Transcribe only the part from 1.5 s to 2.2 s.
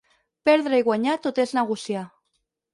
negociar.